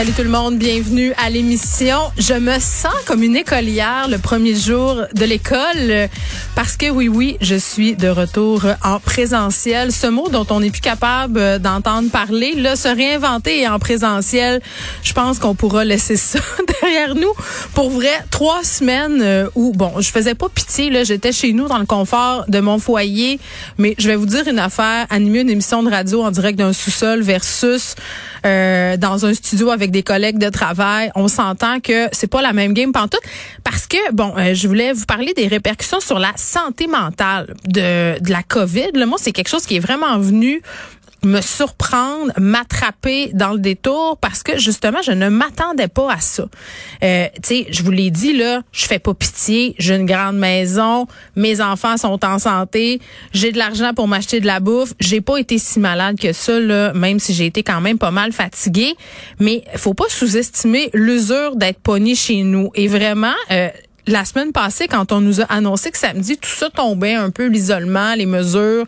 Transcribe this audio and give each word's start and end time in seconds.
Salut 0.00 0.12
tout 0.12 0.22
le 0.22 0.30
monde, 0.30 0.56
bienvenue 0.56 1.12
à 1.22 1.28
l'émission. 1.28 1.98
Je 2.16 2.32
me 2.32 2.58
sens 2.58 2.94
comme 3.04 3.22
une 3.22 3.36
écolière 3.36 4.08
le 4.08 4.16
premier 4.16 4.54
jour 4.54 4.96
de 5.12 5.24
l'école 5.26 6.08
parce 6.54 6.78
que 6.78 6.88
oui, 6.88 7.08
oui, 7.08 7.36
je 7.42 7.54
suis 7.54 7.96
de 7.96 8.08
retour 8.08 8.64
en 8.82 8.98
présentiel. 8.98 9.92
Ce 9.92 10.06
mot 10.06 10.30
dont 10.30 10.46
on 10.48 10.60
n'est 10.60 10.70
plus 10.70 10.80
capable 10.80 11.58
d'entendre 11.58 12.08
parler, 12.10 12.54
là, 12.54 12.76
se 12.76 12.88
réinventer 12.88 13.68
en 13.68 13.78
présentiel, 13.78 14.62
je 15.02 15.12
pense 15.12 15.38
qu'on 15.38 15.54
pourra 15.54 15.84
laisser 15.84 16.16
ça 16.16 16.38
derrière 16.80 17.14
nous. 17.14 17.32
Pour 17.74 17.90
vrai, 17.90 18.24
trois 18.30 18.64
semaines 18.64 19.20
euh, 19.20 19.50
où, 19.54 19.72
bon, 19.72 20.00
je 20.00 20.10
faisais 20.10 20.34
pas 20.34 20.48
pitié, 20.48 20.88
là, 20.88 21.04
j'étais 21.04 21.32
chez 21.32 21.52
nous 21.52 21.68
dans 21.68 21.78
le 21.78 21.86
confort 21.86 22.46
de 22.48 22.60
mon 22.60 22.78
foyer, 22.78 23.38
mais 23.76 23.94
je 23.98 24.08
vais 24.08 24.16
vous 24.16 24.26
dire 24.26 24.48
une 24.48 24.60
affaire, 24.60 25.06
animer 25.10 25.40
une 25.40 25.50
émission 25.50 25.82
de 25.82 25.90
radio 25.90 26.22
en 26.22 26.30
direct 26.30 26.58
d'un 26.58 26.72
sous-sol 26.72 27.20
versus 27.20 27.96
euh, 28.46 28.96
dans 28.96 29.26
un 29.26 29.34
studio 29.34 29.70
avec 29.70 29.89
des 29.90 30.02
collègues 30.02 30.38
de 30.38 30.48
travail, 30.48 31.10
on 31.14 31.28
s'entend 31.28 31.80
que 31.80 32.08
c'est 32.12 32.30
pas 32.30 32.42
la 32.42 32.52
même 32.52 32.72
game 32.72 32.92
pantoute 32.92 33.20
parce 33.64 33.86
que 33.86 34.12
bon, 34.12 34.34
euh, 34.36 34.54
je 34.54 34.68
voulais 34.68 34.92
vous 34.92 35.04
parler 35.04 35.32
des 35.34 35.46
répercussions 35.46 36.00
sur 36.00 36.18
la 36.18 36.32
santé 36.36 36.86
mentale 36.86 37.54
de, 37.66 38.18
de 38.20 38.30
la 38.30 38.42
COVID. 38.42 38.90
Le 38.94 39.06
moi, 39.06 39.18
c'est 39.20 39.32
quelque 39.32 39.48
chose 39.48 39.66
qui 39.66 39.76
est 39.76 39.80
vraiment 39.80 40.18
venu 40.18 40.62
me 41.22 41.40
surprendre, 41.40 42.32
m'attraper 42.38 43.30
dans 43.34 43.52
le 43.52 43.58
détour 43.58 44.18
parce 44.20 44.42
que 44.42 44.58
justement, 44.58 45.02
je 45.02 45.12
ne 45.12 45.28
m'attendais 45.28 45.88
pas 45.88 46.12
à 46.12 46.20
ça. 46.20 46.44
Euh, 47.02 47.26
tu 47.42 47.48
sais, 47.48 47.66
je 47.70 47.82
vous 47.82 47.90
l'ai 47.90 48.10
dit 48.10 48.36
là, 48.36 48.62
je 48.72 48.86
fais 48.86 48.98
pas 48.98 49.14
pitié, 49.14 49.74
j'ai 49.78 49.96
une 49.96 50.06
grande 50.06 50.36
maison, 50.36 51.06
mes 51.36 51.60
enfants 51.60 51.96
sont 51.96 52.24
en 52.24 52.38
santé, 52.38 53.00
j'ai 53.32 53.52
de 53.52 53.58
l'argent 53.58 53.92
pour 53.94 54.08
m'acheter 54.08 54.40
de 54.40 54.46
la 54.46 54.60
bouffe, 54.60 54.94
j'ai 55.00 55.20
pas 55.20 55.38
été 55.38 55.58
si 55.58 55.80
malade 55.80 56.18
que 56.18 56.32
ça 56.32 56.58
là, 56.58 56.92
même 56.94 57.18
si 57.18 57.34
j'ai 57.34 57.46
été 57.46 57.62
quand 57.62 57.80
même 57.80 57.98
pas 57.98 58.10
mal 58.10 58.32
fatiguée, 58.32 58.94
mais 59.38 59.64
faut 59.76 59.94
pas 59.94 60.08
sous-estimer 60.08 60.90
l'usure 60.94 61.56
d'être 61.56 61.80
pogné 61.80 62.14
chez 62.14 62.42
nous. 62.42 62.70
Et 62.74 62.88
vraiment 62.88 63.34
euh, 63.50 63.68
la 64.06 64.24
semaine 64.24 64.52
passée, 64.52 64.88
quand 64.88 65.12
on 65.12 65.20
nous 65.20 65.40
a 65.40 65.44
annoncé 65.44 65.90
que 65.90 65.98
samedi, 65.98 66.36
tout 66.36 66.50
ça 66.50 66.70
tombait 66.70 67.14
un 67.14 67.30
peu, 67.30 67.46
l'isolement, 67.46 68.14
les 68.14 68.26
mesures, 68.26 68.84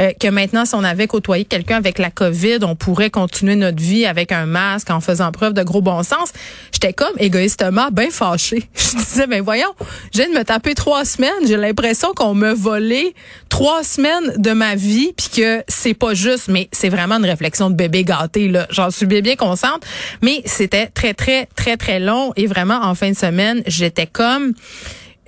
euh, 0.00 0.12
que 0.18 0.28
maintenant, 0.28 0.64
si 0.64 0.74
on 0.74 0.84
avait 0.84 1.06
côtoyé 1.06 1.44
quelqu'un 1.44 1.76
avec 1.76 1.98
la 1.98 2.10
COVID, 2.10 2.58
on 2.62 2.74
pourrait 2.74 3.10
continuer 3.10 3.56
notre 3.56 3.80
vie 3.80 4.06
avec 4.06 4.32
un 4.32 4.46
masque 4.46 4.90
en 4.90 5.00
faisant 5.00 5.32
preuve 5.32 5.52
de 5.52 5.62
gros 5.62 5.82
bon 5.82 6.02
sens. 6.02 6.32
J'étais 6.72 6.92
comme 6.92 7.14
égoïstement 7.18 7.88
bien 7.90 8.10
fâchée. 8.10 8.68
Je 8.74 8.96
disais, 8.96 9.26
ben 9.26 9.42
voyons, 9.42 9.72
je 10.12 10.20
viens 10.20 10.28
de 10.28 10.38
me 10.38 10.44
taper 10.44 10.74
trois 10.74 11.04
semaines, 11.04 11.30
j'ai 11.46 11.56
l'impression 11.56 12.12
qu'on 12.14 12.34
me 12.34 12.52
volé 12.52 13.14
trois 13.48 13.82
semaines 13.82 14.34
de 14.36 14.52
ma 14.52 14.74
vie, 14.74 15.12
puis 15.16 15.28
que 15.34 15.62
c'est 15.68 15.94
pas 15.94 16.14
juste, 16.14 16.48
mais 16.48 16.68
c'est 16.72 16.88
vraiment 16.88 17.16
une 17.16 17.24
réflexion 17.24 17.70
de 17.70 17.74
bébé 17.74 18.04
gâté, 18.04 18.48
là. 18.48 18.66
J'en 18.70 18.90
suis 18.90 19.06
bien, 19.06 19.20
bien 19.20 19.36
consciente, 19.36 19.84
mais 20.22 20.42
c'était 20.44 20.86
très, 20.86 21.14
très, 21.14 21.48
très, 21.56 21.76
très 21.76 22.00
long 22.00 22.32
et 22.36 22.46
vraiment, 22.46 22.80
en 22.82 22.94
fin 22.94 23.10
de 23.10 23.16
semaine, 23.16 23.62
j'étais 23.66 24.06
comme 24.06 24.52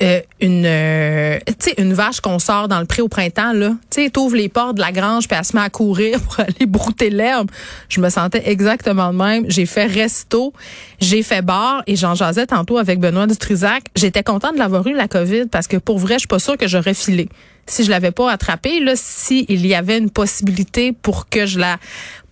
euh, 0.00 0.20
une 0.40 0.64
euh, 0.64 1.38
une 1.76 1.92
vache 1.92 2.20
qu'on 2.20 2.38
sort 2.38 2.68
dans 2.68 2.78
le 2.78 2.86
pré 2.86 3.02
au 3.02 3.08
printemps 3.08 3.52
là. 3.52 3.70
Tu 3.90 4.04
sais 4.04 4.12
les 4.32 4.48
portes 4.48 4.76
de 4.76 4.80
la 4.80 4.92
grange 4.92 5.26
puis 5.26 5.36
elle 5.36 5.44
se 5.44 5.56
met 5.56 5.62
à 5.62 5.70
courir 5.70 6.20
pour 6.22 6.38
aller 6.38 6.66
brouter 6.66 7.10
l'herbe. 7.10 7.50
Je 7.88 8.00
me 8.00 8.08
sentais 8.08 8.48
exactement 8.48 9.12
de 9.12 9.18
même. 9.18 9.44
J'ai 9.48 9.66
fait 9.66 9.86
resto 9.86 10.52
j'ai 11.00 11.24
fait 11.24 11.42
bar 11.42 11.82
et 11.88 11.96
j'en 11.96 12.14
jasais 12.14 12.46
tantôt 12.46 12.78
avec 12.78 13.00
Benoît 13.00 13.26
Dutrisac. 13.26 13.86
J'étais 13.96 14.22
contente 14.22 14.54
de 14.54 14.58
l'avoir 14.60 14.86
eu 14.86 14.94
la 14.94 15.08
Covid 15.08 15.46
parce 15.46 15.66
que 15.66 15.78
pour 15.78 15.98
vrai 15.98 16.14
je 16.14 16.20
suis 16.20 16.28
pas 16.28 16.38
sûre 16.38 16.56
que 16.56 16.68
j'aurais 16.68 16.94
filé 16.94 17.28
si 17.70 17.84
je 17.84 17.90
l'avais 17.90 18.10
pas 18.10 18.30
attrapé 18.30 18.80
là 18.80 18.94
si 18.96 19.46
il 19.48 19.66
y 19.66 19.74
avait 19.74 19.98
une 19.98 20.10
possibilité 20.10 20.92
pour 20.92 21.28
que 21.28 21.46
je 21.46 21.58
la 21.58 21.78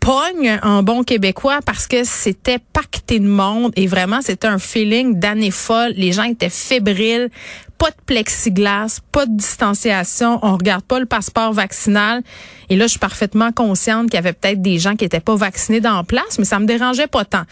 pogne 0.07 0.61
en 0.63 0.85
bon 0.85 1.03
québécois 1.03 1.59
parce 1.67 1.89
que 1.89 2.05
c'était 2.05 2.61
pacté 2.73 3.19
de 3.19 3.27
monde 3.27 3.73
et 3.75 3.89
vraiment 3.89 4.21
c'était 4.23 4.47
un 4.47 4.61
feeling 4.61 5.19
d'année 5.19 5.51
folle. 5.51 5.95
Les 5.97 6.13
gens 6.13 6.23
étaient 6.23 6.49
fébriles, 6.49 7.29
pas 7.77 7.91
de 7.91 7.97
plexiglas, 8.07 9.01
pas 9.11 9.27
de 9.27 9.37
distanciation, 9.37 10.39
on 10.43 10.57
regarde 10.57 10.85
pas 10.85 11.01
le 11.01 11.07
passeport 11.07 11.53
vaccinal. 11.53 12.23
Et 12.71 12.77
là, 12.77 12.87
je 12.87 12.91
suis 12.91 13.01
parfaitement 13.01 13.51
consciente 13.51 14.05
qu'il 14.05 14.15
y 14.15 14.19
avait 14.19 14.33
peut-être 14.33 14.63
des 14.63 14.79
gens 14.79 14.95
qui 14.95 15.05
étaient 15.05 15.19
pas 15.19 15.35
vaccinés 15.35 15.81
dans 15.81 15.97
la 15.97 16.05
place, 16.05 16.39
mais 16.39 16.45
ça 16.45 16.61
me 16.61 16.67
dérangeait 16.67 17.09
pas 17.09 17.25
tant. 17.25 17.43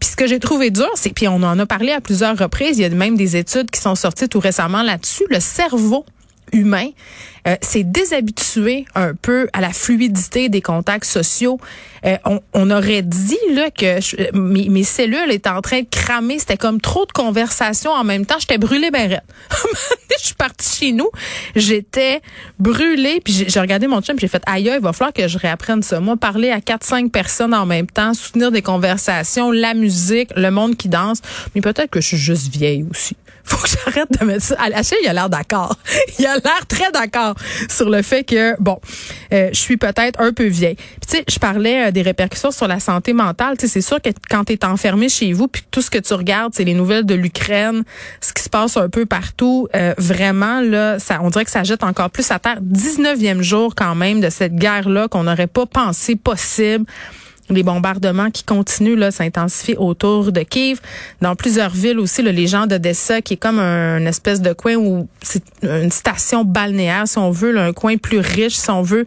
Puis 0.00 0.10
ce 0.10 0.16
que 0.16 0.26
j'ai 0.26 0.40
trouvé 0.40 0.70
dur, 0.70 0.90
c'est 0.96 1.10
puis 1.14 1.28
on 1.28 1.42
en 1.42 1.58
a 1.60 1.66
parlé 1.66 1.92
à 1.92 2.00
plusieurs 2.00 2.36
reprises, 2.36 2.78
il 2.78 2.82
y 2.82 2.84
a 2.84 2.88
même 2.88 3.16
des 3.16 3.36
études 3.36 3.70
qui 3.70 3.80
sont 3.80 3.94
sorties 3.94 4.28
tout 4.28 4.40
récemment 4.40 4.82
là-dessus, 4.82 5.24
le 5.30 5.38
cerveau 5.38 6.04
humain 6.52 6.88
euh, 7.48 7.56
c'est 7.62 7.90
déshabitué 7.90 8.84
un 8.94 9.14
peu 9.14 9.48
à 9.52 9.60
la 9.60 9.70
fluidité 9.70 10.48
des 10.48 10.60
contacts 10.60 11.04
sociaux. 11.04 11.58
Euh, 12.06 12.16
on, 12.54 12.70
aurait 12.70 13.02
dit 13.02 13.38
là 13.52 13.70
que 13.70 13.98
mes, 14.32 14.84
cellules 14.84 15.30
étaient 15.30 15.50
en 15.50 15.60
train 15.60 15.80
de 15.80 15.88
cramer. 15.90 16.38
C'était 16.38 16.56
comme 16.56 16.80
trop 16.80 17.06
de 17.06 17.12
conversations 17.12 17.90
en 17.90 18.04
même 18.04 18.26
temps. 18.26 18.36
J'étais 18.38 18.58
brûlée 18.58 18.90
ben 18.90 19.20
Je 20.18 20.26
suis 20.26 20.34
partie 20.34 20.76
chez 20.78 20.92
nous. 20.92 21.08
J'étais 21.56 22.20
brûlée. 22.58 23.20
Puis 23.20 23.46
j'ai 23.48 23.60
regardé 23.60 23.86
mon 23.86 24.00
chum. 24.00 24.18
J'ai 24.18 24.28
fait 24.28 24.42
aïe, 24.46 24.70
il 24.74 24.80
va 24.80 24.92
falloir 24.92 25.12
que 25.12 25.28
je 25.28 25.38
réapprenne 25.38 25.82
ça. 25.82 26.00
Moi, 26.00 26.16
parler 26.16 26.50
à 26.50 26.60
quatre 26.60 26.84
cinq 26.84 27.12
personnes 27.12 27.54
en 27.54 27.66
même 27.66 27.86
temps, 27.86 28.14
soutenir 28.14 28.50
des 28.50 28.62
conversations, 28.62 29.50
la 29.50 29.74
musique, 29.74 30.30
le 30.36 30.50
monde 30.50 30.76
qui 30.76 30.88
danse. 30.88 31.20
Mais 31.54 31.60
peut-être 31.60 31.90
que 31.90 32.00
je 32.00 32.08
suis 32.08 32.16
juste 32.16 32.48
vieille 32.48 32.86
aussi. 32.90 33.16
Faut 33.44 33.56
que 33.56 33.68
j'arrête 33.68 34.08
de 34.20 34.24
mettre 34.24 34.44
ça. 34.44 34.56
La 34.68 34.80
il 35.02 35.08
a 35.08 35.12
l'air 35.12 35.28
d'accord. 35.28 35.76
Il 36.18 36.26
a 36.26 36.34
l'air 36.34 36.66
très 36.68 36.90
d'accord 36.92 37.34
sur 37.68 37.88
le 37.88 38.02
fait 38.02 38.24
que, 38.24 38.54
bon, 38.60 38.78
euh, 39.32 39.50
je 39.52 39.58
suis 39.58 39.76
peut-être 39.76 40.20
un 40.20 40.32
peu 40.32 40.46
vieille. 40.46 40.76
tu 40.76 41.08
sais, 41.08 41.24
je 41.28 41.38
parlais 41.38 41.88
euh, 41.88 41.90
des 41.90 42.02
répercussions 42.02 42.50
sur 42.50 42.66
la 42.68 42.80
santé 42.80 43.12
mentale. 43.12 43.56
Tu 43.56 43.66
sais, 43.66 43.72
c'est 43.72 43.86
sûr 43.86 44.00
que 44.00 44.10
quand 44.28 44.44
tu 44.44 44.52
es 44.52 44.64
enfermé 44.64 45.08
chez 45.08 45.32
vous, 45.32 45.48
puis 45.48 45.62
tout 45.70 45.82
ce 45.82 45.90
que 45.90 45.98
tu 45.98 46.14
regardes, 46.14 46.54
c'est 46.54 46.64
les 46.64 46.74
nouvelles 46.74 47.06
de 47.06 47.14
l'Ukraine, 47.14 47.84
ce 48.20 48.32
qui 48.32 48.42
se 48.42 48.48
passe 48.48 48.76
un 48.76 48.88
peu 48.88 49.06
partout, 49.06 49.68
euh, 49.74 49.94
vraiment, 49.98 50.60
là, 50.60 50.98
ça, 50.98 51.20
on 51.22 51.30
dirait 51.30 51.44
que 51.44 51.50
ça 51.50 51.62
jette 51.62 51.84
encore 51.84 52.10
plus 52.10 52.30
à 52.30 52.38
terre. 52.38 52.60
19e 52.62 53.42
jour 53.42 53.74
quand 53.74 53.94
même 53.94 54.20
de 54.20 54.30
cette 54.30 54.54
guerre-là 54.54 55.08
qu'on 55.08 55.24
n'aurait 55.24 55.46
pas 55.46 55.66
pensé 55.66 56.16
possible 56.16 56.84
les 57.54 57.62
bombardements 57.62 58.30
qui 58.30 58.44
continuent 58.44 58.96
là 58.96 59.10
s'intensifier 59.10 59.76
autour 59.76 60.32
de 60.32 60.42
Kiev, 60.42 60.80
dans 61.20 61.36
plusieurs 61.36 61.70
villes 61.70 61.98
aussi 61.98 62.22
là, 62.22 62.32
les 62.32 62.46
gens 62.46 62.66
d'Odessa 62.66 63.20
qui 63.22 63.34
est 63.34 63.36
comme 63.36 63.58
un, 63.58 64.04
espèce 64.06 64.40
de 64.40 64.52
coin 64.52 64.76
où 64.76 65.08
c'est 65.22 65.42
une 65.62 65.90
station 65.90 66.44
balnéaire 66.44 67.06
si 67.06 67.18
on 67.18 67.30
veut, 67.30 67.56
un 67.58 67.72
coin 67.72 67.96
plus 67.96 68.18
riche 68.18 68.56
si 68.56 68.70
on 68.70 68.82
veut. 68.82 69.06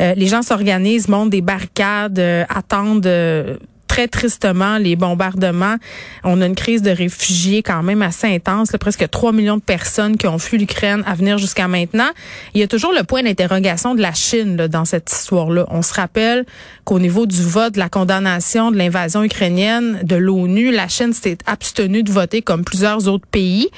Euh, 0.00 0.14
les 0.14 0.26
gens 0.26 0.42
s'organisent, 0.42 1.08
montent 1.08 1.30
des 1.30 1.42
barricades, 1.42 2.18
euh, 2.18 2.44
attendent 2.48 3.06
euh, 3.06 3.56
très 3.90 4.06
tristement 4.06 4.78
les 4.78 4.94
bombardements. 4.94 5.74
On 6.22 6.40
a 6.40 6.46
une 6.46 6.54
crise 6.54 6.80
de 6.80 6.92
réfugiés 6.92 7.64
quand 7.64 7.82
même 7.82 8.02
assez 8.02 8.28
intense, 8.28 8.70
là, 8.70 8.78
presque 8.78 9.10
3 9.10 9.32
millions 9.32 9.56
de 9.56 9.62
personnes 9.62 10.16
qui 10.16 10.28
ont 10.28 10.38
fui 10.38 10.58
l'Ukraine 10.58 11.02
à 11.06 11.14
venir 11.14 11.38
jusqu'à 11.38 11.66
maintenant. 11.66 12.08
Il 12.54 12.60
y 12.60 12.62
a 12.62 12.68
toujours 12.68 12.92
le 12.92 13.02
point 13.02 13.24
d'interrogation 13.24 13.96
de 13.96 14.00
la 14.00 14.14
Chine 14.14 14.56
là, 14.56 14.68
dans 14.68 14.84
cette 14.84 15.10
histoire-là. 15.10 15.66
On 15.70 15.82
se 15.82 15.92
rappelle 15.92 16.46
qu'au 16.90 16.98
niveau 16.98 17.24
du 17.24 17.44
vote, 17.44 17.74
de 17.74 17.78
la 17.78 17.88
condamnation 17.88 18.72
de 18.72 18.76
l'invasion 18.76 19.22
ukrainienne 19.22 20.00
de 20.02 20.16
l'ONU, 20.16 20.72
la 20.72 20.88
Chine 20.88 21.12
s'est 21.12 21.38
abstenue 21.46 22.02
de 22.02 22.10
voter 22.10 22.42
comme 22.42 22.64
plusieurs 22.64 23.06
autres 23.06 23.28
pays. 23.28 23.68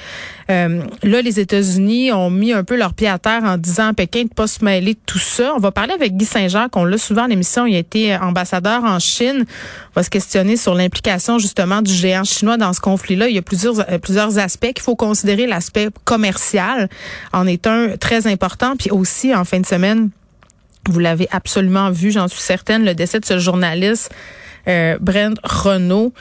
Euh, 0.49 0.81
là, 1.03 1.21
les 1.21 1.39
États-Unis 1.39 2.11
ont 2.11 2.31
mis 2.31 2.53
un 2.53 2.63
peu 2.63 2.75
leur 2.75 2.95
pied 2.95 3.07
à 3.07 3.19
terre 3.19 3.43
en 3.43 3.57
disant 3.57 3.89
à 3.89 3.93
Pékin 3.93 4.23
de 4.23 4.33
pas 4.33 4.47
se 4.47 4.65
mêler 4.65 4.95
de 4.95 4.99
tout 5.05 5.19
ça. 5.19 5.53
On 5.55 5.59
va 5.59 5.71
parler 5.71 5.93
avec 5.93 6.17
Guy 6.17 6.25
Saint-Jacques, 6.25 6.75
on 6.75 6.85
l'a 6.85 6.97
souvent 6.97 7.25
à 7.25 7.27
l'émission, 7.27 7.67
il 7.67 7.75
a 7.75 7.79
été 7.79 8.15
ambassadeur 8.15 8.83
en 8.83 8.97
Chine. 8.97 9.45
On 9.91 9.99
va 9.99 10.01
se 10.01 10.09
questionner 10.09 10.57
sur 10.57 10.73
l'implication 10.73 11.37
justement 11.37 11.83
du 11.83 11.93
géant 11.93 12.23
chinois 12.23 12.57
dans 12.57 12.73
ce 12.73 12.81
conflit-là. 12.81 13.29
Il 13.29 13.35
y 13.35 13.37
a 13.37 13.43
plusieurs, 13.43 13.79
euh, 13.91 13.99
plusieurs 13.99 14.39
aspects 14.39 14.73
qu'il 14.73 14.81
faut 14.81 14.95
considérer. 14.95 15.45
L'aspect 15.45 15.89
commercial 16.03 16.89
en 17.31 17.45
est 17.45 17.67
un 17.67 17.95
très 17.95 18.25
important. 18.25 18.75
Puis 18.75 18.89
aussi, 18.89 19.35
en 19.35 19.45
fin 19.45 19.59
de 19.59 19.67
semaine, 19.67 20.09
vous 20.89 20.99
l'avez 20.99 21.27
absolument 21.31 21.89
vu, 21.91 22.11
j'en 22.11 22.27
suis 22.27 22.41
certaine, 22.41 22.85
le 22.85 22.95
décès 22.95 23.19
de 23.19 23.25
ce 23.25 23.39
journaliste, 23.39 24.11
euh, 24.67 24.97
Brent 24.99 25.39
Renault. 25.43 26.13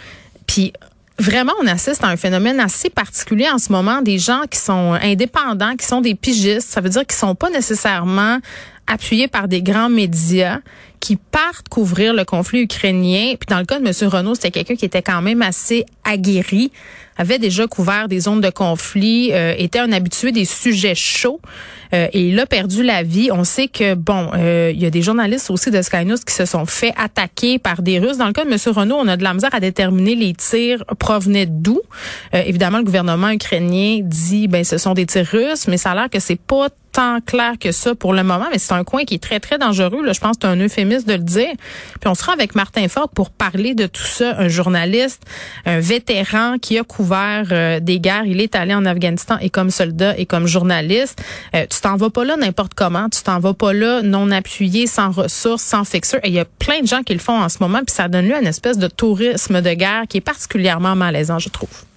Puis 0.47 0.73
Vraiment, 1.19 1.53
on 1.63 1.67
assiste 1.67 2.03
à 2.03 2.09
un 2.09 2.17
phénomène 2.17 2.59
assez 2.59 2.91
particulier 2.91 3.49
en 3.49 3.59
ce 3.59 3.71
moment, 3.71 4.01
des 4.03 4.19
gens 4.19 4.41
qui 4.51 4.59
sont 4.59 4.99
indépendants, 5.01 5.77
qui 5.77 5.87
sont 5.87 6.01
des 6.01 6.15
pigistes, 6.15 6.69
ça 6.69 6.81
veut 6.81 6.89
dire 6.89 7.07
qu'ils 7.07 7.19
sont 7.19 7.35
pas 7.35 7.51
nécessairement 7.51 8.39
appuyés 8.87 9.29
par 9.29 9.47
des 9.47 9.63
grands 9.63 9.91
médias, 9.91 10.59
qui 11.03 11.17
partent 11.17 11.69
couvrir 11.69 12.15
le 12.15 12.25
conflit 12.25 12.61
ukrainien. 12.61 13.35
Puis 13.39 13.49
dans 13.49 13.59
le 13.59 13.65
cas 13.65 13.81
de 13.81 13.85
M. 13.85 14.09
Renault, 14.09 14.37
c'était 14.37 14.53
quelqu'un 14.53 14.77
qui 14.77 14.85
était 14.85 15.03
quand 15.03 15.21
même 15.21 15.43
assez 15.43 15.85
aguerri, 16.05 16.71
avait 17.17 17.41
déjà 17.41 17.67
couvert 17.67 18.07
des 18.07 18.21
zones 18.21 18.41
de 18.41 18.51
conflit, 18.51 19.31
euh, 19.33 19.53
était 19.59 19.81
un 19.81 19.91
habitué 19.91 20.31
des 20.31 20.45
sujets 20.45 20.95
chauds 20.95 21.41
euh, 21.93 22.07
et 22.13 22.29
il 22.29 22.39
a 22.39 22.47
perdu 22.47 22.85
la 22.85 23.03
vie. 23.03 23.31
On 23.33 23.43
sait 23.43 23.67
que, 23.67 23.95
bon, 23.95 24.31
euh, 24.35 24.71
il 24.73 24.81
y 24.81 24.87
a 24.87 24.91
des 24.91 25.03
journalistes 25.03 25.51
aussi 25.51 25.73
de 25.73 25.83
Sky 25.83 26.05
News 26.05 26.19
qui 26.25 26.33
se 26.33 26.45
sont 26.45 26.67
fait 26.67 26.95
attaquer 26.97 27.59
par 27.59 27.83
des 27.83 27.99
Russes. 27.99 28.19
Dans 28.19 28.29
le 28.29 28.33
cas 28.33 28.45
de 28.45 28.51
M. 28.51 28.59
Renault, 28.67 28.97
on 28.97 29.09
a 29.09 29.17
de 29.17 29.25
la 29.25 29.35
misère 29.35 29.53
à 29.53 29.59
déterminer 29.61 30.15
les 30.15 30.35
tirs 30.35 30.85
provenaient 31.01 31.47
d'où. 31.47 31.81
évidemment, 32.33 32.79
le 32.79 32.85
gouvernement 32.85 33.31
ukrainien 33.31 33.99
dit, 34.03 34.47
ben, 34.47 34.63
ce 34.63 34.79
sont 34.79 34.95
des 34.95 35.07
tirs 35.07 35.27
russes, 35.27 35.67
mais 35.67 35.77
ça 35.77 35.91
a 35.91 35.95
l'air 35.97 36.11
que 36.11 36.21
c'est 36.21 36.41
pas 36.41 36.69
tant 36.93 37.21
clair 37.21 37.55
que 37.59 37.73
ça 37.73 37.95
pour 37.95 38.13
le 38.13 38.23
moment, 38.23 38.47
mais 38.53 38.59
c'est 38.59 38.75
un 38.75 38.85
coin 38.85 39.05
qui 39.05 39.15
est 39.15 39.23
très, 39.23 39.41
très 39.41 39.59
dangereux. 39.59 40.05
Là. 40.05 40.13
Je 40.13 40.21
pense 40.21 40.37
que 40.37 40.43
c'est 40.43 40.49
un 40.49 40.61
euphémisme 40.61 40.92
de 41.01 41.15
le 41.15 41.19
dire. 41.19 41.53
Puis 42.01 42.09
on 42.09 42.15
sera 42.15 42.33
avec 42.33 42.55
Martin 42.55 42.89
Fogg 42.89 43.09
pour 43.15 43.31
parler 43.31 43.75
de 43.75 43.87
tout 43.87 44.03
ça, 44.03 44.37
un 44.39 44.49
journaliste, 44.49 45.23
un 45.67 45.81
vétéran 45.81 46.57
qui 46.61 46.79
a 46.79 46.85
couvert 46.85 47.47
euh, 47.51 47.81
des 47.81 48.01
guerres. 48.01 48.27
Il 48.27 48.41
est 48.41 48.55
allé 48.55 48.75
en 48.75 48.85
Afghanistan 48.85 49.39
et 49.41 49.51
comme 49.51 49.71
soldat 49.71 50.19
et 50.19 50.27
comme 50.27 50.47
journaliste. 50.47 51.23
Euh, 51.55 51.67
tu 51.69 51.81
t'en 51.81 51.97
vas 51.97 52.11
pas 52.11 52.25
là 52.25 52.37
n'importe 52.37 52.75
comment. 52.75 53.09
Tu 53.09 53.23
t'en 53.23 53.39
vas 53.39 53.55
pas 53.55 53.73
là 53.73 54.03
non 54.03 54.31
appuyé, 54.31 54.87
sans 54.87 55.11
ressources, 55.11 55.63
sans 55.63 55.85
fixeur. 55.85 56.21
Et 56.25 56.29
il 56.29 56.35
y 56.35 56.41
a 56.41 56.45
plein 56.45 56.81
de 56.81 56.87
gens 56.87 57.03
qui 57.03 57.13
le 57.13 57.21
font 57.21 57.41
en 57.41 57.49
ce 57.49 57.59
moment, 57.61 57.79
puis 57.79 57.95
ça 57.95 58.09
donne 58.09 58.29
lieu 58.29 58.35
à 58.35 58.41
une 58.41 58.47
espèce 58.47 58.79
de 58.79 58.89
tourisme 58.89 59.61
de 59.61 59.73
guerre 59.75 60.05
qui 60.09 60.19
est 60.19 60.23
particulièrement 60.23 60.95
malaisant, 60.95 61.39
je 61.39 61.49
trouve. 61.49 61.92